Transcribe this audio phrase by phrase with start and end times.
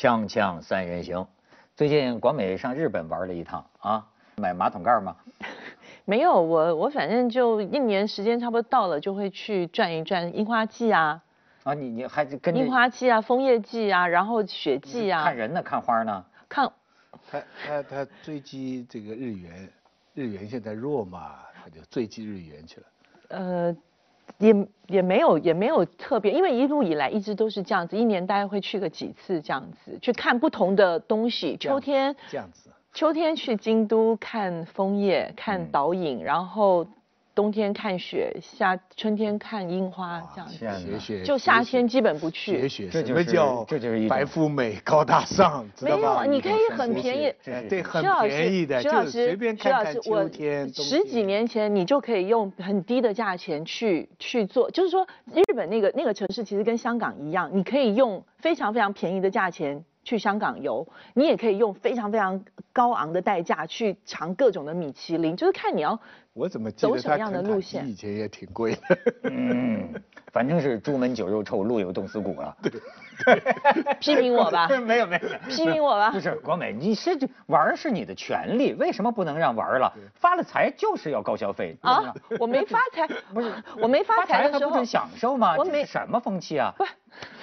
[0.00, 1.26] 锵锵三人行，
[1.76, 4.06] 最近广美上日本玩了一趟啊，
[4.36, 5.14] 买马桶盖吗？
[6.06, 11.22] 没有，我我反正就一年时间差不多到了，就会去转一转樱花季啊。
[11.64, 15.22] 啊，你你还跟樱花季啊，枫叶季啊，然后雪季啊。
[15.22, 16.24] 看人呢，看花呢？
[16.48, 16.72] 看。
[17.30, 19.70] 他他他追击这个日元，
[20.14, 22.86] 日元现在弱嘛，他就追击日元去了。
[23.28, 23.76] 呃。
[24.38, 24.54] 也
[24.86, 31.56] 也没有也没有特别，因为一路以来一直都是这样子，一年大概会去个几次这样子，去看不同的东西。
[31.56, 36.86] 秋天这样子，秋天去京都看枫叶，看导引，然后。
[37.34, 41.22] 冬天看雪，夏春天看樱花，这样子。
[41.24, 42.68] 就夏天基本不去。
[42.68, 45.64] 雪雪，什么叫这就是白富美高大上？
[45.80, 47.32] 没有，你可以很便宜，
[47.68, 50.68] 对，很便宜的，就随便看看秋天。
[50.74, 59.82] 十几年前你就可以用很低的价钱去去做，就是说日本那个那个城市其实跟香港一样，你可以用非常非常便宜的价钱。
[60.10, 65.96] 去香港游，你也可以用非常非常高昂的代价去尝各种的米其林，就是看你要
[66.32, 67.88] 我怎么走什么样的路线。
[67.88, 68.98] 以前也挺贵的，
[69.30, 69.88] 嗯，
[70.32, 72.56] 反正是朱门酒肉臭，路有冻死骨啊。
[72.60, 73.40] 对，
[74.00, 74.66] 批评我吧？
[74.82, 76.10] 没有没有，批评我吧？
[76.10, 79.92] 不是国美，你是玩是你的权利，为什么不能让玩了？
[80.16, 82.12] 发了财就是要高消费啊！
[82.40, 85.54] 我没发财， 不是我没发财的时候享受吗？
[85.56, 86.74] 我没什么风气啊？
[86.76, 86.82] 不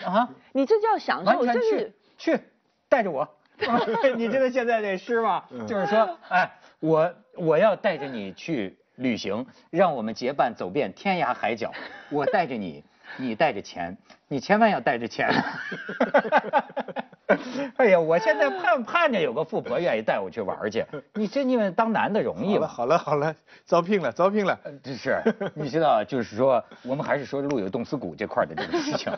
[0.06, 1.94] 啊，你这叫享受，这是。
[2.20, 2.40] 去
[2.90, 3.28] 带着我，
[4.16, 5.44] 你知道现在这诗吗？
[5.68, 11.72] 就是说，哎，我我要带着你去旅行，让我们结伴走遍天涯海角。
[12.10, 12.84] 我带着你，
[13.18, 15.30] 你带着钱，你千万要带着钱。
[17.76, 20.86] 哎呀，我现在盼盼着有个富婆愿意带我去玩去。
[21.14, 22.68] 你这你们当男的容易吗？
[22.68, 24.58] 好了好了，招聘了招聘了。
[24.82, 25.22] 这是，
[25.54, 29.12] 你知道，就是说，我们还是说路有冻死骨这块的这个事情，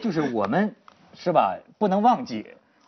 [0.00, 0.74] 就是我们。
[1.18, 1.56] 是吧？
[1.78, 2.46] 不能忘记，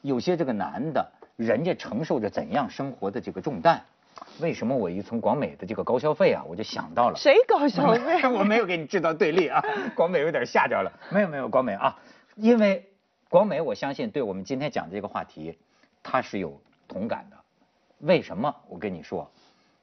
[0.09, 3.79] 有些这个男的，人家承受着怎样生活的这个重担。
[4.41, 8.23] 为什么我一从广美的这个高消费啊，我就想到了谁高消费？
[8.27, 9.63] 我没有给你制造对立啊，
[9.95, 10.91] 广美有点吓着了。
[11.11, 11.95] 没有没有，广美啊，
[12.37, 12.85] 因为
[13.29, 15.59] 广美，我相信对我们今天讲这个话题，
[16.03, 16.59] 他是有
[16.89, 17.37] 同感的。
[17.99, 18.53] 为什么？
[18.67, 19.31] 我跟你说，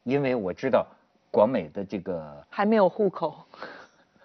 [0.03, 0.87] 因为我知道
[1.29, 3.45] 广美的这个还没有户口。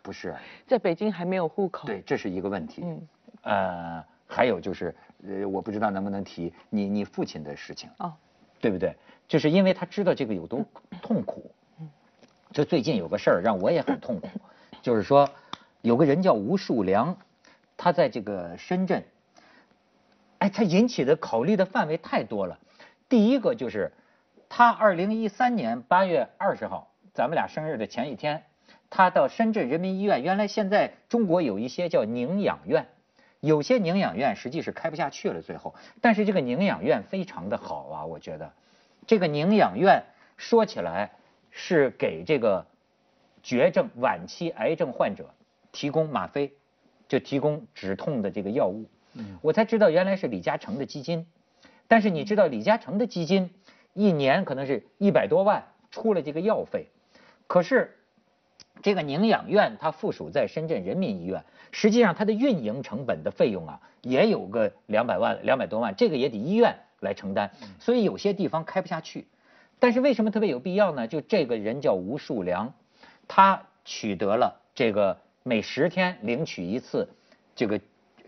[0.03, 0.35] 不是，
[0.67, 1.87] 在北京还没有户口。
[1.87, 2.83] 对，这是一个问题。
[2.85, 3.09] 嗯。
[3.43, 4.95] 呃，还有就是，
[5.27, 8.13] 呃，我不知道能不能提你你父亲的事情，哦，
[8.61, 8.97] 对不对？
[9.29, 10.65] 就是因为他知道这个有多
[11.03, 11.53] 痛苦，
[12.53, 14.29] 就最近有个事儿让我也很痛苦，
[14.83, 15.29] 就是说
[15.83, 17.17] 有个人叫吴树良，
[17.77, 19.05] 他在这个深圳，
[20.39, 22.59] 哎，他引起的考虑的范围太多了。
[23.09, 23.93] 第一个就是
[24.49, 28.43] 他二零一三年八月二十号，咱们俩生日的前一天，
[28.89, 32.89] 他到深圳人民医院，原来现在中国有一些叫宁养院。
[33.41, 38.53] 有些宁养院实际是开不下去了，最后，但是这个宁养院非常的好啊，我觉得，
[39.07, 40.05] 这个宁养院
[40.37, 41.11] 说起来
[41.51, 42.67] 是给这个
[43.43, 45.35] 绝症晚期癌症患者
[45.73, 46.53] 提供吗啡，
[47.09, 48.85] 就提供止痛的这个药物。
[49.15, 51.27] 嗯，我才知道原来是李嘉诚的基金，
[51.89, 53.51] 但是你知道李嘉诚的基金
[53.95, 56.89] 一年可能是一百多万出了这个药费，
[57.47, 57.99] 可是
[58.83, 61.45] 这个宁养院它附属在深圳人民医院。
[61.73, 67.51] 实际上，它的运营成本的费用啊，也有个两百万、两百多万，这个也得医院来承担。
[67.79, 69.27] 所以有些地方开不下去。
[69.79, 71.07] 但是为什么特别有必要呢？
[71.07, 72.75] 就这个人叫吴树良，
[73.29, 77.09] 他取得了这个每十天领取一次
[77.55, 77.81] 这个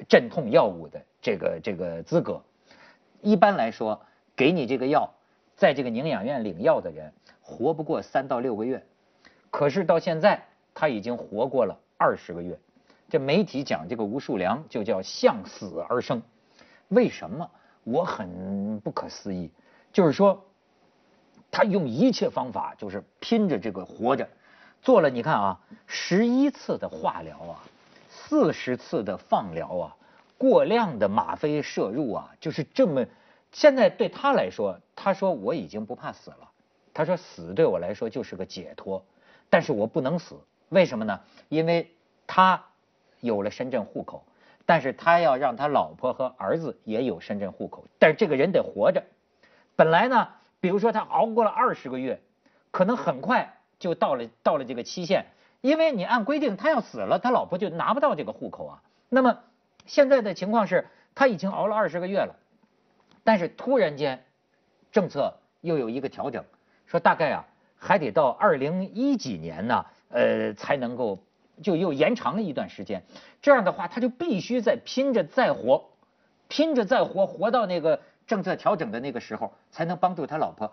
[0.09, 2.43] 镇痛药物的这个这个资格。
[3.21, 4.01] 一般来说，
[4.35, 5.11] 给你这个药，
[5.57, 8.83] 在这个宁养院领药的人活不过三到六个月。
[9.53, 10.43] 可是到现在，
[10.75, 12.59] 他已经活过了二十个月。
[13.11, 16.23] 这媒体讲这个吴树良就叫向死而生，
[16.89, 17.49] 为什么？
[17.85, 19.51] 我很不可思议，
[19.93, 20.43] 就是说，
[21.51, 24.27] 他用一切方法，就是拼着这个活着，
[24.81, 27.61] 做了你看啊，十一次的化疗啊，
[28.09, 29.97] 四十次的放疗啊，
[30.39, 33.05] 过量的吗啡摄入啊，就是这么，
[33.51, 36.51] 现在对他来说，他说我已经不怕死了，
[36.95, 39.05] 他说死对我来说就是个解脱，
[39.53, 40.41] 但是我不能死，
[40.71, 41.21] 为什么呢？
[41.51, 41.93] 因为
[42.27, 42.65] 他。
[43.25, 44.25] 有了深圳户口，
[44.67, 49.05] 但是他要让他老婆和儿子也有深圳户口，但是这个人得活着。
[49.77, 50.29] 本来呢，
[50.59, 52.21] 比如说他熬过了二十个月，
[52.73, 55.27] 可能很快就到了到了这个期限，
[55.61, 58.83] 因为你按规定他要死了，他老婆就拿不到这个户口啊。
[59.09, 59.39] 那么
[59.87, 62.35] 现在的情况是他已经熬了二十个月了，
[63.23, 64.25] 但是突然间
[64.91, 66.45] 政策又有一个调整，
[66.87, 67.47] 说大概啊
[67.83, 71.19] 还得到二零一几年呢，呃才能够。
[71.63, 73.05] 就又延长了一段时间，
[73.41, 75.85] 这样的话他就必须再拼着再活，
[76.49, 80.73] 拼着再活，活到那个政策调整的那个时候，才能帮助他老婆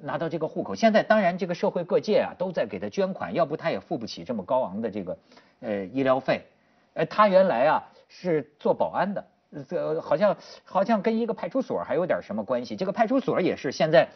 [0.00, 0.74] 拿到这个户口。
[0.74, 5.18] 现在当然这个社会各界啊都在给他捐款，要不他也付不起这么高昂的这个
[5.60, 6.46] 呃医疗费。
[6.94, 9.24] 呃，他原来啊是做保安的，
[9.68, 12.76] 这好像好像跟一个派出所还有点什么关系。
[12.76, 14.06] 这个派出所也是现在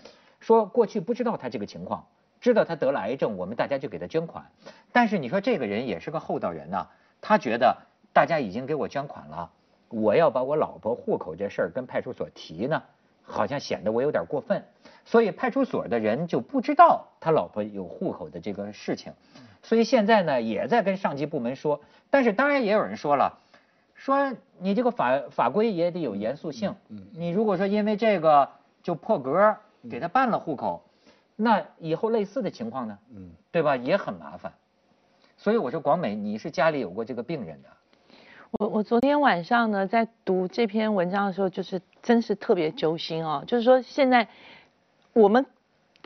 [0.42, 2.04] 说过去不知道他这个情况。
[2.42, 4.44] 知道他得了癌症，我们大家就给他捐款。
[4.90, 6.88] 但是你说这个人也是个厚道人呐，
[7.20, 7.76] 他觉得
[8.12, 9.48] 大家已经给我捐款了，
[9.88, 12.82] 我要把我老婆户口这事儿跟派出所提呢，
[13.22, 14.64] 好像显得我有点过分。
[15.04, 19.12] 所以派出所的人就不知道他老婆有户口的这个事情，
[19.62, 21.80] 所以现在呢也在跟上级部门说。
[22.10, 23.38] 但是当然也有人说了，
[23.94, 26.74] 说你这个法法规也得有严肃性。
[27.12, 28.50] 你如果说因为这个
[28.82, 29.56] 就破格
[29.90, 30.82] 给他办了户口。
[31.34, 32.98] 那以后类似的情况呢？
[33.14, 33.76] 嗯，对吧？
[33.76, 34.52] 也很麻烦。
[35.38, 37.68] 所以我说，广美，你是家里有过这个病人的。
[38.52, 43.42] 我我昨天晚上呢，在读这篇文章的时候，就是真是特别揪心哦。
[43.46, 44.28] 就是说，现在
[45.14, 45.46] 我们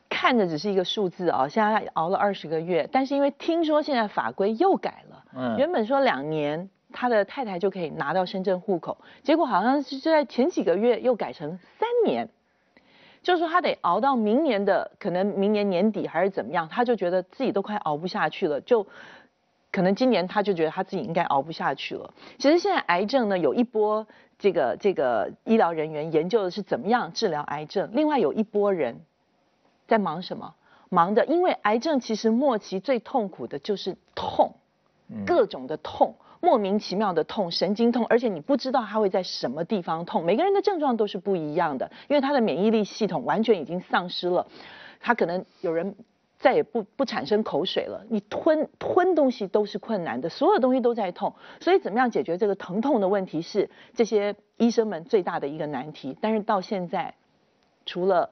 [0.08, 12.31] 看着只是一个数字啊，现在熬了二十个月，但是因为听说现在法规又改了，嗯，原本说两年他的太太就可以拿到深圳户口，结果好像是就在前几个月又改成三年。
[13.26, 18.87] 就是说他得熬到明年的，可能明年年底还是怎么样，他就觉得自己都快熬不下去了，就
[19.73, 22.14] 可能今年他就觉得他自己应该熬不下去了。
[22.38, 24.06] 其实现在癌症呢，有一波
[24.38, 29.00] 这个这个医疗人员研究的是怎么样治疗癌症，另外有一波人
[29.88, 30.55] 在忙什么？
[30.88, 34.52] 忙的，因为癌症其实末期最痛苦的就是痛，
[35.26, 36.14] 各种的痛。
[36.46, 40.25] 莫名其妙的痛，神经痛，而且你不知道它会在什么地方痛。
[40.25, 44.46] 每个人的症状都是不一样的，因为他的免疫力系统完全已经丧失了，
[45.00, 45.96] 他可能有人
[46.38, 48.00] 再也不不产生口水了。
[48.08, 56.16] 你吞吞东西都是困难的，所有东西都在痛，所以怎么样解决这个疼痛的问题是这些医生们最大的一个难题。
[56.20, 57.12] 但是到现在，
[57.84, 58.31] 除了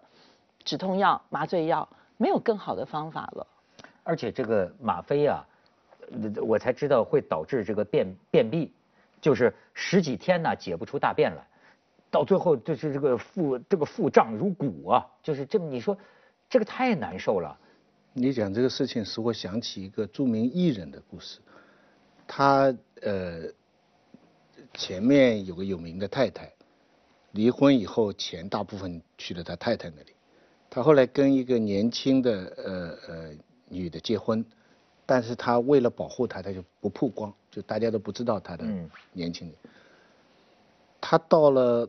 [0.63, 3.45] 止痛药、麻醉药，没有更好的方法了。
[4.05, 5.45] 而且这个吗啡啊。
[6.43, 8.71] 我才知道会导致这个便便秘，
[9.21, 11.47] 就是十几天呢解不出大便来，
[12.11, 15.97] 到最后就是这个腹这个腹胀如鼓啊，就是这么你说
[16.49, 17.59] 这个太难受了。
[18.13, 21.41] 你讲这个事情使我想起一个著名艺人的故事，
[22.27, 23.43] 他呃
[24.73, 26.53] 前面有个有名的太太，
[27.33, 30.13] 离婚以后钱大部分去了他太太那里，
[30.71, 33.31] 他后来跟一个年轻的呃呃
[33.69, 34.45] 女的结婚。
[35.07, 38.65] 但是他为了保护他，他就不曝光，就大家都不知道他的
[39.13, 39.57] 年轻人。
[41.01, 41.87] 他到了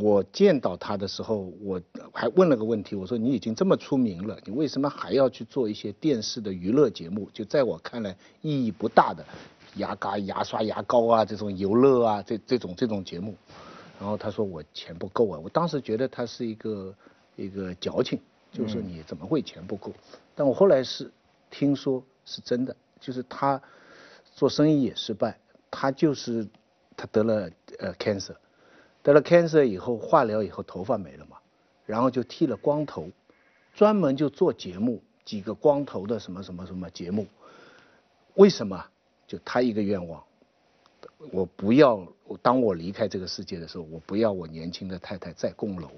[0.00, 7.28] 我见到他的时候，我还问了个问题，我说你已经这么出名了，你为什么还要去做一些电视的娱乐节目？
[7.32, 9.24] 就在我看来意义不大的
[9.74, 13.34] 牙膏、牙刷、牙膏啊这种游乐啊这这种这种节目。
[13.98, 16.94] 然后他说我钱不够啊，我当时觉得他是一个
[17.34, 18.20] 一个矫情，
[18.52, 19.92] 就是说你怎么会钱不够？
[20.36, 21.10] 但我后来是
[21.50, 22.00] 听说。
[22.26, 23.60] 是真的，就是他
[24.34, 25.38] 做生意也失败，
[25.70, 26.46] 他就是
[26.96, 28.34] 他得了呃 cancer，
[29.02, 31.36] 得了 cancer 以后化疗以后头发没了嘛，
[31.86, 33.08] 然后就剃了光头，
[33.74, 37.26] 专门就做节目，几个光头的什么什么什么节目，
[38.34, 38.84] 为什么？
[39.26, 40.22] 就他一个愿望，
[41.30, 42.06] 我不要
[42.42, 45.90] 当我离开这个世界的时候，我不要我年轻的太太再供楼，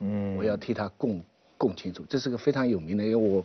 [0.00, 1.22] 嗯，我要替他供
[1.56, 3.44] 供清楚，这是个非常有名的，因为我。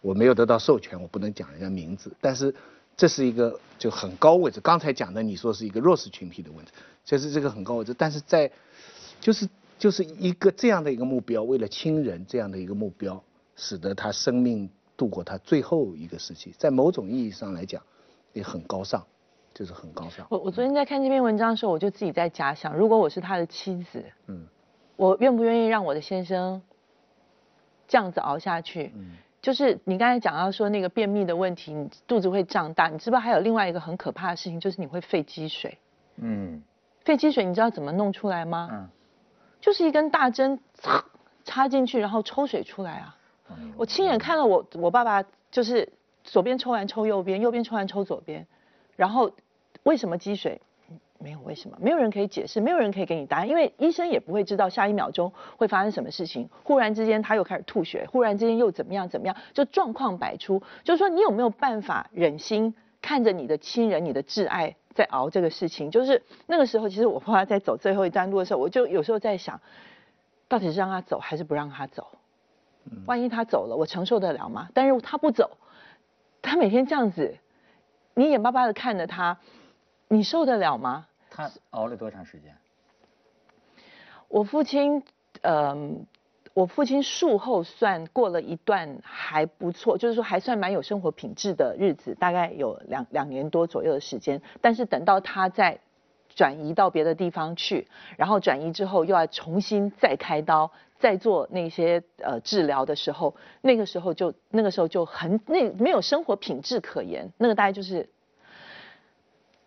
[0.00, 2.12] 我没有得到授权，我不能讲人家名字。
[2.20, 2.54] 但是
[2.96, 4.60] 这是一个就很高位置。
[4.60, 6.72] 刚才讲的你说是一个弱势群体的问题，
[7.04, 7.94] 这是这个很高位置。
[7.96, 8.50] 但是在
[9.20, 13.22] 就是就是一个这样的一个目标，为了亲人这样的一个目标，
[13.56, 17.82] 使得他生命度过他最后一个时期，在某种意义上来讲
[18.32, 19.04] 也很高尚，
[19.54, 20.26] 就是很高尚。
[20.30, 24.46] 我我昨天在看这篇文章的时候，我就自己在假想，如果我是他的妻子，嗯，
[24.96, 26.60] 我愿不愿意让我的先生
[27.86, 28.92] 这样子熬下去？
[28.96, 29.16] 嗯。
[29.40, 35.78] 就是你刚才讲到说那个便秘的问题，你肚子会胀大，你知不知道还有另外一个很可怕的事情，就是你会肺积水。
[36.16, 36.62] 嗯，
[37.04, 38.68] 肺积水你知道怎么弄出来吗？
[38.72, 38.88] 嗯，
[39.60, 41.04] 就是一根大针插
[41.44, 43.14] 插进去，然后抽水出来啊。
[43.76, 45.88] 我亲眼看了我我爸爸就是
[46.22, 48.46] 左边抽完抽右边，右边抽完抽左边，
[48.96, 49.30] 然后
[49.84, 50.60] 为什么积水？
[51.20, 56.48] 没有为什么，没有人可以解释，没有人可以给你答案，因为医生也不会知道下一秒钟会发生什么事情。
[56.62, 60.62] 忽然之间他又开始吐血，忽然之间又怎么样怎么样，就状况百出。
[60.84, 62.72] 就是说，你有没有办法忍心
[63.02, 65.90] 看着你的亲人、你的挚爱在熬这个事情？
[65.90, 69.60] 就是那个时候，其实我爸爸在走最后一段路的时候，我就有时候在想，
[70.46, 72.06] 到底是让他走还是不让他走？
[73.06, 74.68] 万一他走了，我承受得了吗？
[74.72, 75.58] 但是他不走，
[76.40, 77.36] 他每天这样子，
[78.14, 79.36] 你眼巴巴的看着他。
[80.10, 81.07] 你受得了吗？
[81.38, 82.52] 他熬了多长时间？
[84.26, 85.04] 我父亲，
[85.42, 86.04] 嗯。
[86.54, 94.42] 我父亲术后算过了一段还不错，就是说还算蛮有生活品质的日子，大概有两两年多左右的时间。
[94.60, 95.78] 但是等到他再
[96.28, 107.30] 转移到别的地方去，然后转移之后又要重新再开刀、再做那些呃治疗的时候，那个时候就那个时候就很那没有生活品质可言。
[107.38, 108.08] 那个大概就是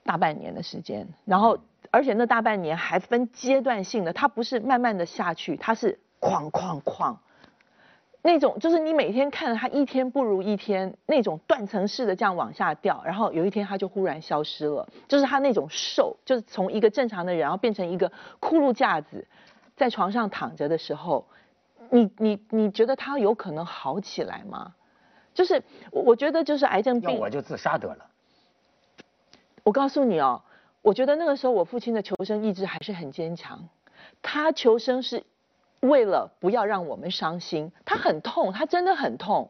[0.03, 1.57] 大半年的时间，然后
[1.89, 5.99] 而且那大半年还分阶段性的，它不是慢慢的下去，它是。
[6.21, 7.15] 哐哐哐，
[8.21, 18.07] 那种就是你每天看着他一天不如一天，那种断层式的这样往下掉，然后有一天他就忽然消失了，就是他那种瘦，就是从一个正常的人，然后变成一个
[18.39, 19.27] 骷髅架子，
[19.75, 21.25] 在床上躺着的时候，
[21.89, 24.75] 你你你觉得他有可能好起来吗？
[25.33, 28.05] 就是我我觉得就是癌症病，我就自杀得了。
[29.63, 30.41] 我告诉你哦，
[30.81, 33.67] 我觉得那个时候我父亲的求生意志还是很坚强，
[34.21, 35.23] 他求生是。
[35.81, 39.49] 为了不要让我们伤心，他很痛，他真的很痛，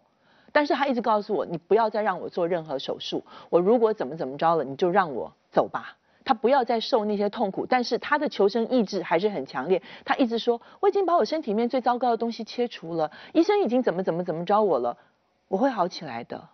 [0.54, 14.96] 但是他一直告诉我，你不要再让我做任何手术，我如果怎么怎么着了，你就让我走吧，他不要再受那些痛苦，但是他的求生意志还是很强烈，他一直说，我已经把我身体里面最糟糕的东西切除了，医生已经怎么怎么怎么着我了，
[15.50, 16.48] 我会好起来的，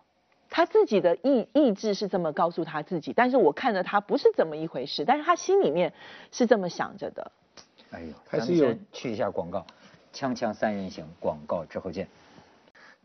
[0.50, 5.92] 他自己的意意志是这么告诉他自己，但是我看着他不是这么一回事，但是他心里面
[6.32, 7.30] 是这么想着的。
[7.90, 9.66] 哎呦，还是有去一下广告，
[10.12, 12.08] 锵锵三人行广告之后见。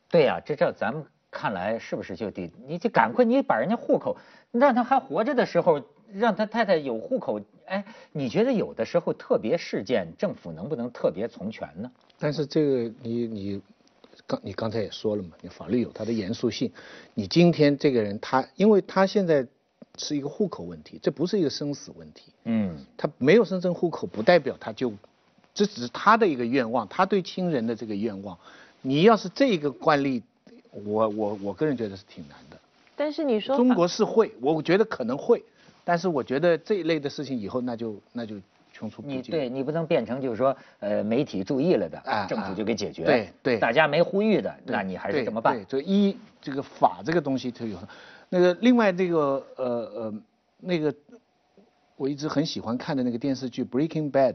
[0.09, 4.17] 对呀，这这咱们看来是不是就得你就赶快你把人家户口，
[4.51, 5.81] 让他还活着的时候，
[6.13, 7.41] 让他太太有户口。
[7.65, 11.89] 哎，你觉得有的时候特别事件，政府能不能特别从权呢？
[12.19, 13.61] 但是这个你你
[14.27, 16.71] 刚你刚才也说了嘛，你法律有它的严肃性。
[17.13, 19.47] 你今天这个人他，因为他现在。
[19.99, 22.23] 是一个户口问题，这不是一个生死问题。
[22.45, 24.91] 嗯，他没有深圳户口，不代表他就，
[25.53, 28.35] 这只是他的一个愿望，他对亲人的这个愿望。
[28.81, 30.23] 你要是这个惯例，
[30.71, 32.57] 我我我个人觉得是挺难的。
[32.95, 35.43] 但是你说中国是会，我觉得可能会，
[35.83, 38.35] 但是我觉得这一类的事情以后那就那就
[38.73, 39.19] 穷出不尽。
[39.19, 43.05] 你对你不能变成就是说呃媒体注意了的，啊政府就给解决。
[43.05, 45.55] 对对，大家没呼吁的，那你还是怎么办？
[45.55, 47.77] 对，这一这个法这个东西它有。
[48.27, 50.13] 那个另外那个呃呃
[50.59, 50.93] 那个
[51.95, 54.33] 我一直很喜欢看的那个电视剧《Breaking Bad》，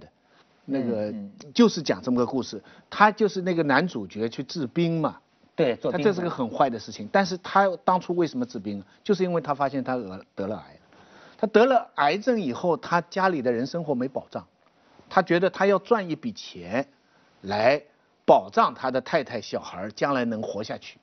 [0.65, 1.13] 那个
[1.53, 5.19] 就是讲这么个故事，他就是那个男主角去治病嘛，
[5.57, 8.81] 对，他这是个很坏的事情，但是他当初为什么治病？
[9.03, 10.78] 就是因为他发现他得得了癌，
[11.41, 14.45] 他得了癌症以后，他家里的人生活没保障，
[15.09, 16.85] 他觉得他要赚一笔钱
[17.43, 17.81] 来
[18.27, 20.99] 保障他的太太小孩将来能活下去。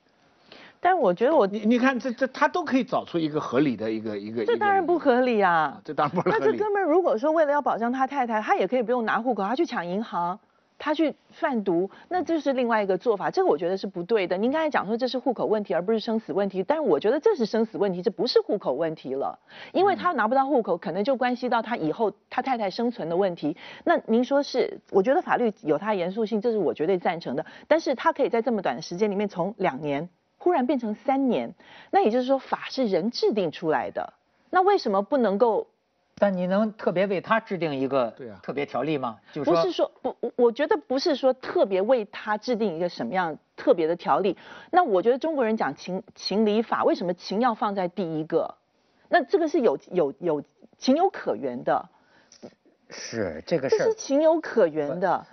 [0.78, 6.36] 但我觉得我你你看这这他都可以找出一个合理的一个一个这当然不合理啊，这当然不合理。
[6.38, 10.38] 那这哥们如果说为了要保障他太太，他也可以不用拿户口，他去抢银行，
[10.78, 13.30] 他去贩毒，那这是另外一个做法。
[13.30, 14.36] 这个我觉得是不对的。
[14.36, 19.38] 您刚才讲说这是户口问题，而不是生死问题，但是我觉得这是生死问题，这不是户口问题了，
[19.72, 23.56] 因为他拿不到户口，可能就关系到他以后他太太生存的问题。
[23.84, 24.78] 那您说是？
[24.90, 27.44] 我觉得法律有它严肃性，这是我绝对赞成的。
[27.66, 30.08] 但是他可以在这么短的时间里面，从两年。
[30.38, 31.52] 忽然变成三年，
[31.90, 34.12] 那也就是说法是人制定出来的，
[34.50, 35.66] 那为什么不能够？
[36.18, 39.18] 但你能特别为他制定一个对啊特别条例吗？
[39.32, 44.36] 就是不是说不，我觉得不是说特别为他制定一个什么样特别的条例。
[44.70, 48.54] 那我觉得中国人讲情情理法，为什么情要放在第一个？
[49.10, 50.42] 那这个是有有有
[50.78, 51.86] 情有可原的。
[52.88, 55.26] 是这个事这是情有可原的。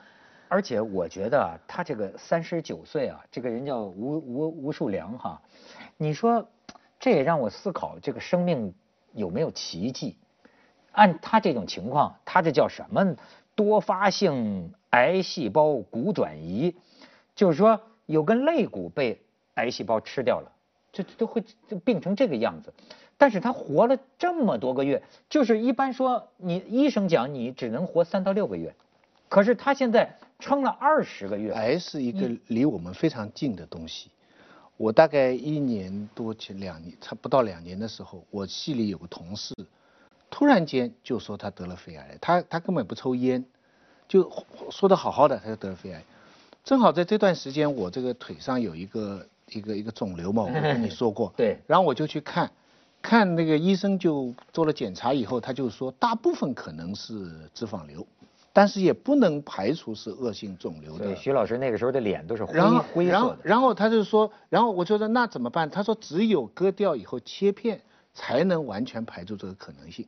[0.50, 5.42] 而且我觉得他这个三十九岁啊，这个人叫吴吴吴树良哈，
[5.96, 6.46] 你说
[7.00, 8.74] 这也让我思考这个生命
[9.14, 10.18] 有没有奇迹？
[10.94, 13.18] 按他这种情况，他这叫什么？
[13.56, 16.74] 多发性癌细胞骨转移，
[17.36, 19.22] 就是说有根肋骨被
[19.54, 20.52] 癌细胞吃掉了，
[20.92, 21.44] 这都会
[21.86, 22.74] 病成这个样子。
[23.16, 28.74] 但是他活了这么多个月，就是一般说你医生讲你只能活三到六个月。
[29.30, 34.10] 可是他现在撑了二十个月，癌是一个离我们非常近的东西。
[34.78, 39.54] 我大概一年多前两年，差不到两年的时候，我系里有个同事，
[40.34, 42.18] 突然间就说他得了肺癌。
[42.20, 43.46] 他他根本不抽烟，
[44.08, 44.28] 就
[44.72, 46.04] 说的好好的，他就得了肺癌。
[46.64, 51.32] 正好在这段时间，我这个腿上有一个一个一个肿瘤嘛，我跟你说过。
[51.38, 51.60] 对。
[51.68, 52.50] 然后我就去看，
[53.00, 58.04] 看那个医生就做了检查以后，他就说大部分可能是脂肪瘤。
[58.52, 61.06] 但是也不能排除是恶性肿瘤的。
[61.06, 62.60] 对，徐老师那个时候的脸都是灰
[62.94, 63.38] 灰色的。
[63.44, 65.70] 然后他就说，然后我就说那怎么办？
[65.70, 67.80] 他说只有割掉以后切片
[68.14, 70.08] 才能完全排除这个可能性。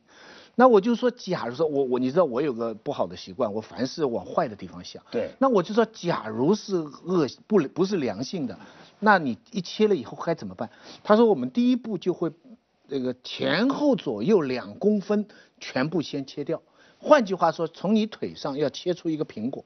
[0.54, 5.02] 那我就说，假如说我我你知道我有个不好的习惯，我凡事往坏的地方想。
[5.10, 5.30] 对。
[5.38, 8.58] 那我就说，假如是恶不不是良性的，
[8.98, 10.70] 那你一切了以后该怎么办？
[11.04, 12.32] 他说我们第一步就会，
[12.88, 15.26] 这个前后左右两公分
[15.60, 16.62] 全部先切掉。
[16.98, 19.62] 换句话说，从你腿上要切出一个苹果，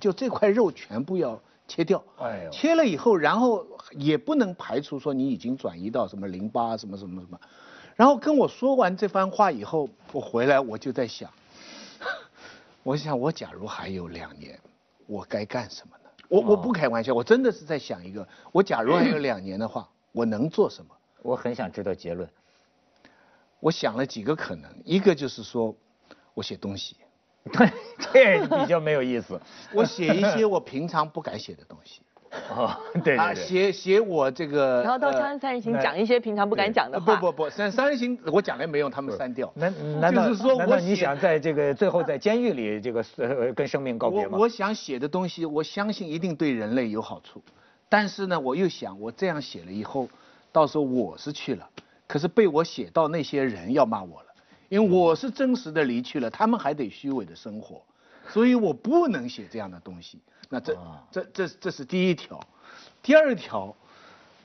[0.00, 2.02] 就这块肉全部要切掉。
[2.18, 2.50] 哎呦。
[2.50, 7.40] 切了以后，然后也不能排除说你已经转移到什么淋巴什么什么什么。
[7.96, 11.30] 然后跟我说完这番话以后，我回来我就在想，
[12.82, 14.58] 我想我假如还有两年，
[15.06, 16.10] 我该干什么呢？
[16.28, 20.94] 我我不开玩笑，我真的是在想一个，我假如还有两年的话， 我能做什么？
[21.22, 22.28] 我很想知道结论。
[23.60, 25.74] 我想了几个可能，一个就是说，
[26.34, 26.96] 我写东西，
[27.52, 27.70] 对，
[28.48, 29.40] 这比较没有意思。
[29.72, 32.00] 我写一些我平常不敢写的东西。
[32.50, 37.14] 哦，对啊，写写我这个，然后到《锵锵三人行》讲一些平常不敢讲的话。
[37.14, 39.52] 不不不，三三人行我讲了也没用，他们删掉。
[39.54, 40.26] 难难道
[40.58, 44.30] 难道你想在这个最后在监狱里这个呃跟生命告别吗？
[44.32, 47.40] 我我想写的东西，我相信一定对人类有好处。
[47.88, 50.08] 但是呢，我又想我这样写了以后，
[50.50, 51.68] 到时候我是去了，
[52.08, 54.33] 可是被我写到那些人要骂我了，
[54.74, 57.80] 因为我是真实的离去了，他们还得虚伪的生活，
[58.28, 60.18] 所以我不能写这样的东西。
[60.48, 60.76] 那这
[61.12, 62.40] 这这这是第一条，
[63.00, 63.72] 第二条，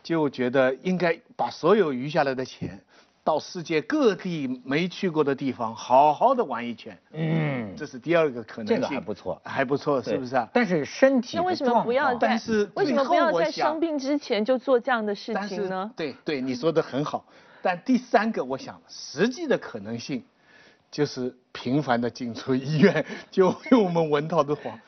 [0.04, 2.80] 就觉得应该把所有余下来的钱，
[3.24, 6.96] 到世界各地没去过的地方好好的玩一圈。
[7.12, 8.76] 嗯，这是第二个可能性。
[8.76, 10.48] 这个还不错，还不错，是不是啊？
[10.54, 12.14] 但是身体那为什么不要？
[12.14, 15.92] 但是为什么不要在生病之前就做这样的事情呢？
[15.96, 17.26] 对对，你说的很好。
[17.62, 20.24] 但第三个，我想实际的可能性，
[20.92, 24.80] 就是频繁的进出医院， 就用我们文涛的话。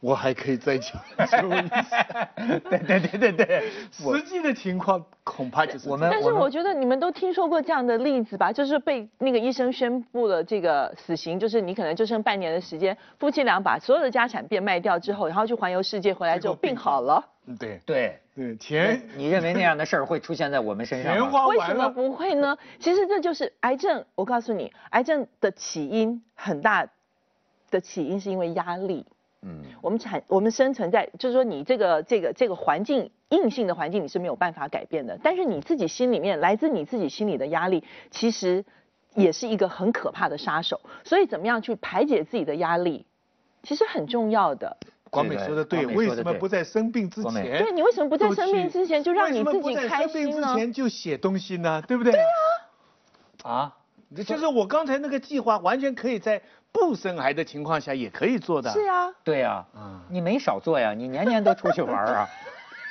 [0.00, 2.28] 我还可以再讲说一下，
[2.70, 6.08] 对对对对 对，实际的情况恐怕就是我们。
[6.10, 8.52] 但是我觉得你们都听说过这样的例子吧？
[8.52, 17.24] 就是被那个医生宣布了这个死刑，就是你可能就剩半年的时间，夫妻俩把所有的家产变卖掉之后，然后去环游世界，回来之后病好了。
[17.58, 19.02] 对对对，钱。
[19.16, 21.46] 你认为那样的事儿会出现在我们身上吗？
[21.48, 22.56] 为什么不会呢？
[22.78, 24.04] 其实这就是癌症。
[24.14, 26.86] 我告诉你，癌症的起因很大
[27.70, 29.04] 的起因是因为压力。
[29.42, 38.64] 嗯，我们产我们生存在，就是说你这个这个这个环境硬性的环境你是没有办法改变的，但是你自己心里面来自你自己心里的压力，其实
[39.14, 40.80] 也是一个很可怕的杀手。
[41.04, 43.06] 所以怎么样去排解自己的压力，
[43.62, 44.76] 其实很重要的。
[45.10, 47.64] 广美说的对，为什么不在生病之前？
[47.64, 50.32] 对，你为什么不在生病之前就让你自己开心呢？
[50.32, 52.12] 生病之前就写东西呢，对不对？
[52.12, 53.50] 对啊。
[53.50, 53.76] 啊，
[54.16, 56.42] 就是我刚才那个计划完全可以在。
[56.70, 62.28] 不生孩的情况下也可以做的，是啊，对呀，嗯，你没少做呀，你年年都出去玩啊，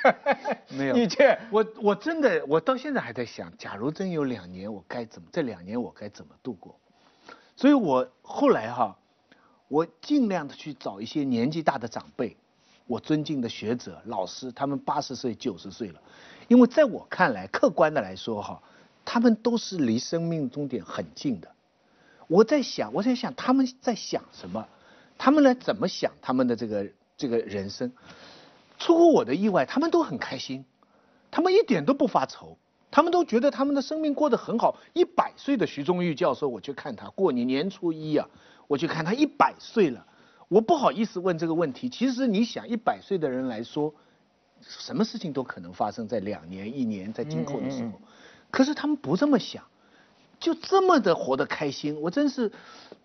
[0.76, 6.76] 没有，你这我我真的我到现在还在想，假如真有两年，我该怎么这两年我该怎么度过？
[7.54, 8.98] 所以我后来哈，
[9.68, 12.36] 我尽量的去找一些年纪大的长辈，
[12.88, 16.00] 我尊敬的学者老师，他们八十岁九十岁了，
[16.48, 18.60] 因为在我看来，客观的来说哈，
[19.10, 21.48] 他们都是离生命终点很近的。
[22.26, 24.68] 我在想，我在想他们在想什么，
[25.16, 27.90] 他们呢怎么想他们的这个这个人生？
[28.78, 30.62] 出乎我的意外，他们都很开心，
[31.30, 32.58] 他们一点都不发愁，
[32.90, 34.76] 他们都觉得他们的生命过得很好。
[34.92, 38.28] 一百岁的徐中玉教授，我去看他过年年初一啊，
[38.66, 40.06] 我去看他一百岁了，
[40.48, 41.88] 我不好意思问这个问题。
[41.88, 43.94] 其实你想，一百岁的人来说，
[44.60, 47.92] 什么事情都可能发生在两年、一年，在今后的时候，
[48.50, 49.62] 可是他们不这么想。
[50.40, 52.52] 就这么的活得开心，我真是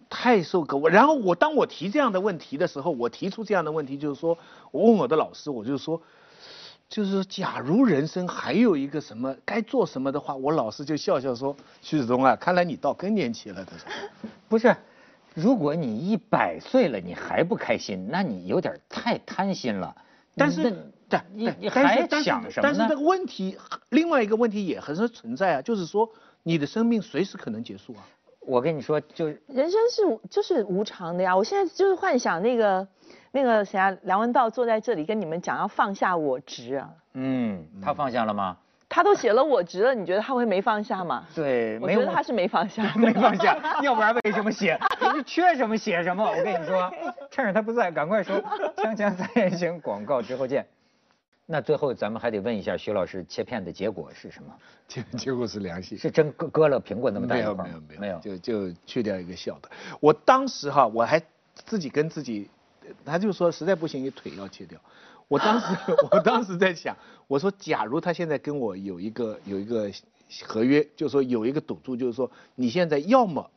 [0.08, 0.78] 太受够。
[0.78, 4.38] 我然后我当我提这样的问题的时候，我提出这样的问题，就是说
[4.70, 6.00] 我问我的老师，我就说，
[6.88, 13.90] 就是说，假如人生还有一个什么该做什么的话，我老师就笑笑说：“徐子东啊，看来你到更年期了。”他说
[14.48, 14.78] ：“不是，
[15.34, 19.96] 如果你一百岁了你还不开心，那你有点太贪心了。
[20.36, 20.72] 但是，
[21.14, 22.74] 但你你还想什么呢？
[22.74, 23.58] 但是这个问题，
[23.90, 26.10] 另外一个问题也还是存在啊，就是说。
[26.46, 28.04] 你的生命随时可能结束啊！
[28.42, 31.34] 我跟你说，就人生是就是无常的呀。
[31.34, 32.86] 我现在就是幻想那个
[33.32, 36.90] 那个谁啊，梁文道坐在这里跟你们讲要放下我执啊。
[37.14, 38.58] 嗯，他放下了吗？
[38.90, 41.24] 他都写了我执了，你觉得他会没放下吗？
[41.34, 44.78] 对，我觉得他是没放下， 没放下， 要不然为什么写？
[45.26, 46.30] 缺什么写什么。
[46.30, 46.92] 我跟你说，
[47.32, 48.36] 趁着他不在，赶快说。
[48.76, 50.68] 锵锵三人行，广告之后见。
[51.46, 54.56] 那最后咱们还得问一下徐老师，切片的结果是什么？
[54.88, 57.66] 结结果是良性，是真割割了苹果那么大一块？
[57.66, 59.70] 没有没有没有，就就去掉一个小的。
[60.00, 61.22] 我当时哈，我还
[61.54, 62.50] 自己跟自己，
[63.04, 64.80] 他就说实在不行，你腿要切掉。
[65.28, 65.68] 我当时
[66.12, 66.96] 我当时在想，
[67.28, 69.92] 我说假如他现在跟我有一个有一个
[70.46, 73.50] 合约，就是说有一个赌注，就是说你现在要么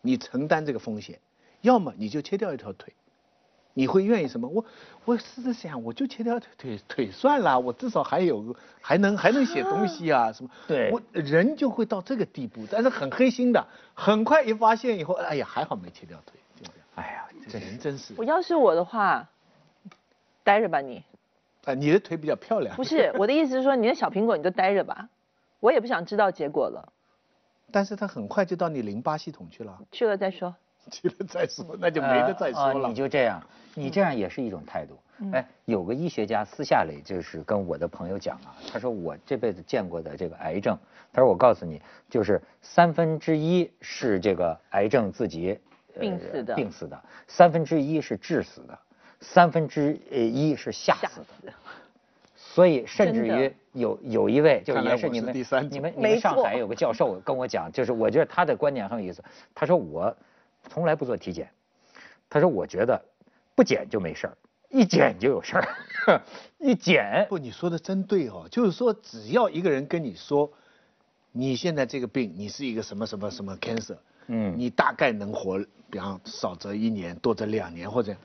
[0.00, 1.18] 你承担这个风险，
[1.60, 2.94] 要么你就切掉一条腿。
[3.74, 4.48] 你会愿意什么？
[4.48, 4.64] 我
[5.04, 10.50] 我试着想，我就切掉腿腿腿算了，我至少还有还能还能写东西啊 什么？
[10.66, 16.86] 对，我人就会到这个地步，但是很黑心的，很快一发现以后，哎呀，还好没切掉腿，就这样。
[16.94, 18.14] 哎呀，这人真是。
[18.16, 19.28] 我要是我的话，
[20.42, 21.02] 待着吧你。
[21.64, 22.76] 啊，你的腿比较漂亮。
[22.76, 25.08] 不是，我的意思是说，你的小苹果你就待着吧，
[25.60, 26.92] 我也不想知道结果了。
[27.72, 29.76] 但是他很快就到你淋巴系统去了。
[29.90, 30.54] 去了再说。
[30.90, 32.88] 去了再说，那就没得再说了。
[32.88, 33.42] 你就这样，
[33.74, 34.98] 你这样也是一种态度。
[35.32, 40.76] 哎，有个医学家私下里就是跟我的朋友讲啊，他说我这辈子见过的这个癌症，
[41.12, 45.56] 他说我告诉你，就是三分之一是这个癌症自己
[46.00, 48.76] 病死的，病死的，三分之一是致死的，
[49.20, 51.52] 三分之一是吓死的。
[52.34, 55.32] 所以甚至于有有一位就也是你们
[55.70, 59.22] 你们你们上海有个教授跟我讲，就是我觉得他的观点很有意思，
[59.54, 60.14] 他说我。
[60.70, 61.50] 从来不做体检，
[62.28, 63.04] 他说我觉得
[63.54, 64.36] 不检就没事儿，
[64.70, 66.22] 一检就有事儿，
[66.58, 67.26] 一检。
[67.28, 70.50] 不，你说的真对哦，就是说只要一个人跟你说，
[71.32, 73.96] 你现在这个病，你是一个什么什么什么 cancer，
[74.26, 78.16] 嗯，你大概能活，比方少则一年，多则两年，或者，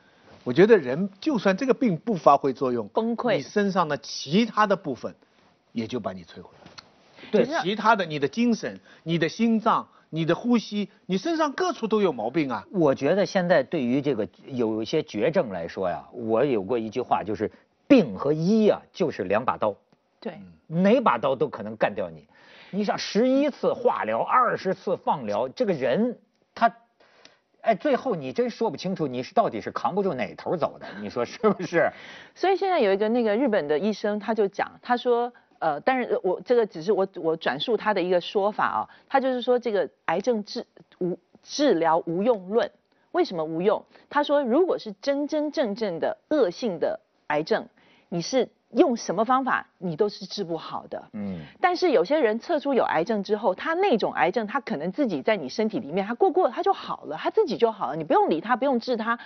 [0.44, 5.14] 我觉得人就算这个病不发挥作用，崩溃，你身上的其他的部分
[5.72, 6.70] 也就把你摧毁了，
[7.32, 9.88] 对，其他的你的精神，你的心脏。
[10.12, 12.66] 你的呼吸，你身上各处都有毛病啊！
[12.72, 17.52] 我觉得现在对于这个有一些绝症来说呀，我有过一句话，就是
[17.88, 19.76] 病和医啊，就是两把刀。
[20.20, 22.28] 对，哪把刀都可能干掉你。
[22.72, 26.18] 你想十一次化疗，二十次放疗，这个人
[26.56, 26.74] 他，
[27.62, 31.92] 哎，最后你真说不清楚你是到底是扛不住哪头走的，你说是不是？
[32.34, 35.32] 所以现在有一个那个日本的医生，他就讲，他说。
[35.60, 40.66] 呃，但是我这个只是我我转述他的一个说法啊，他就是说这个癌症治
[41.00, 42.72] 无治疗无用论，
[43.12, 43.86] 为什么无用？
[44.10, 47.68] 他说，如果是真真正正的恶性的癌症，
[48.10, 48.50] 你是。
[48.72, 51.40] 用什么方法你都是治不好的，嗯。
[51.60, 59.18] 但是有些人测出有癌症之后，他那种癌症他可能自己在你身体里面，他过过他就好了，他自己就好了，你不用理他，不用治他。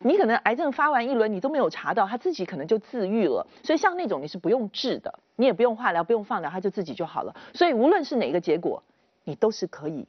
[0.00, 3.46] 你可能癌症发完一轮你都没有查到，他自己可能就自愈了。
[3.62, 7.34] 所以像那种你是不用治的，你也不用化疗，不用放疗，他就自己就好了。
[7.54, 8.82] 所以无论是哪个结果，
[9.24, 10.06] 你都是可以，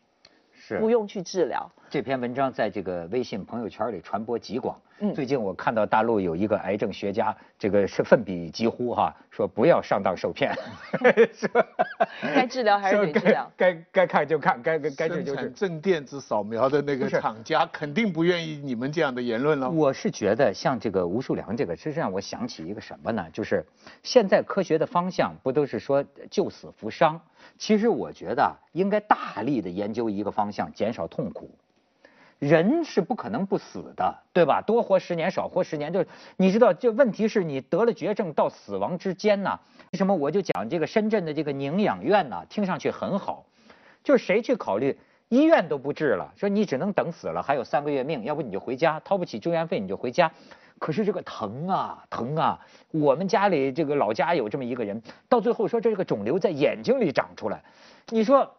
[0.52, 1.72] 是不用去治疗。
[1.90, 4.80] 这篇文章在这个微信朋友圈里传播极广。
[5.00, 10.54] 嗯，最近我看到大陆有一个癌症学家，这个是奋笔疾呼哈，说不要上当受骗。
[12.22, 15.50] 该治疗还是得治疗，该该看就看，该该该治就治。
[15.50, 19.68] 正电子扫描的那个厂家肯定不愿意你们这样的言论了。
[19.68, 23.26] 我是觉得像这个吴树良这个，实际上我想起一个什么呢？
[23.34, 23.66] 就是
[24.04, 27.20] 现在科学的方向不都是说救死扶伤？
[27.58, 31.50] 其实我觉得应该大力的研究一个方向，减少痛苦。
[32.40, 34.62] 人是不可能不死的，对吧？
[34.62, 36.06] 多活十年，少活十年，就
[36.38, 39.60] 你知道，就问题是你得了绝症到死亡之间呢？
[39.92, 42.46] 为什么我就讲这个深圳的这个宁养院呢？
[42.50, 43.46] 听上去很好，
[44.04, 44.98] 就是谁去考虑
[45.28, 50.32] 医院都不治了，说你只能等死了，还有三个月命，要不你就回家，掏不起住院费你就回家。
[50.80, 52.58] 可是这个疼啊疼啊！
[52.92, 57.62] 我们家里这个老家有这么一个人，到最后说这个肿瘤在眼睛里长出来，
[58.08, 58.56] 你说，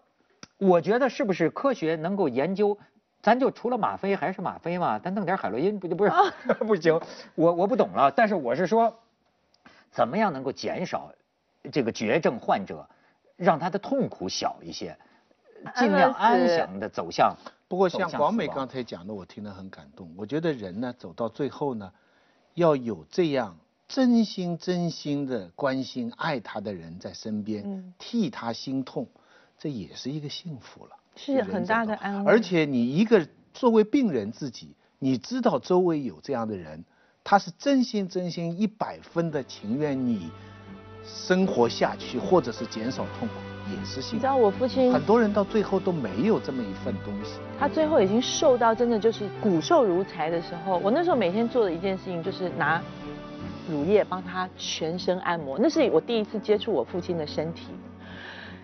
[0.59, 2.77] 我觉得是不是科学能够研究？
[3.23, 6.11] 咱就除了吗啡还是吗啡嘛，咱弄点海洛因不就不是
[6.65, 7.01] 不行？
[7.35, 8.95] 我我不懂了，但是我是说，
[9.91, 11.13] 怎么样能够减少
[11.71, 12.89] 这个绝症患者，
[13.37, 14.97] 让他的痛苦小一些，
[15.77, 17.37] 尽量安详的走向。
[17.69, 20.13] 不过像广美刚才讲的，我听得很感动。
[20.17, 21.93] 我觉得人呢走到最后呢，
[22.55, 23.57] 要有这样
[23.87, 29.07] 真心真心的关心爱他的人在身边，替他心痛，
[29.59, 30.97] 这也是一个幸福了。
[31.17, 36.85] 是很大的安慰，而且你一个作为病人自己，你知道周围有这样的人，
[37.23, 40.31] 他是真心真心一百分的情愿你
[41.05, 43.35] 生活下去，或者是减少痛苦，
[43.71, 44.17] 也是幸福。
[44.17, 47.39] 你知道我父亲，很多人到最后都没有这么一份东西。
[47.59, 52.83] 他最后已经瘦到真的就是骨瘦如柴的时候，我那时候每天做的一件事情就是拿
[53.69, 57.69] 乳液帮他全身按摩，那是我第一次接触我父亲的身体。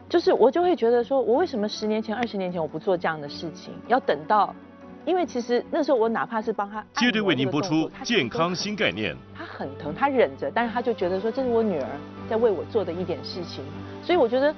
[0.08, 3.74] 就是我就会觉得说，我为什么十年前、二十年前我不做这样的事情？
[3.88, 4.54] 要等到，
[5.04, 9.16] 因为其实那时候我哪怕是帮他接着为您播出健康新概念。
[9.34, 11.88] 他很疼，他忍着，但是他就觉得说，这是我女儿
[12.30, 13.64] 在为我做的一点事情。
[14.02, 14.54] 所以我觉得